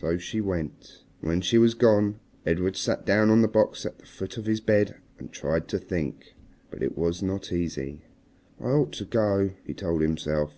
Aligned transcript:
So 0.00 0.18
she 0.18 0.40
went. 0.40 1.04
And 1.20 1.28
when 1.28 1.40
she 1.40 1.56
was 1.56 1.74
gone 1.74 2.18
Edred 2.44 2.74
sat 2.76 3.06
down 3.06 3.30
on 3.30 3.42
the 3.42 3.46
box 3.46 3.86
at 3.86 3.96
the 4.00 4.06
foot 4.06 4.36
of 4.36 4.46
his 4.46 4.60
bed 4.60 4.96
and 5.20 5.30
tried 5.32 5.68
to 5.68 5.78
think. 5.78 6.34
But 6.68 6.82
it 6.82 6.98
was 6.98 7.22
not 7.22 7.52
easy. 7.52 8.02
"I 8.58 8.70
ought 8.70 8.90
to 8.94 9.04
go," 9.04 9.52
he 9.62 9.74
told 9.74 10.02
himself. 10.02 10.52